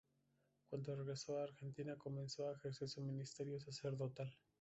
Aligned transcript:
Cuando 0.67 0.95
regresó 0.95 1.37
a 1.37 1.43
Argentina 1.43 1.95
comenzó 1.95 2.47
a 2.49 2.53
ejercer 2.53 2.89
su 2.89 3.01
ministerio 3.03 3.59
sacerdotal. 3.59 4.35